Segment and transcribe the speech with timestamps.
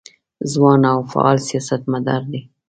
[0.51, 2.41] ځوان او فعال سیاستمدار دی.